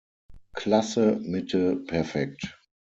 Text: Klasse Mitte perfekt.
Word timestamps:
Klasse 0.55 1.19
Mitte 1.21 1.75
perfekt. 1.75 2.59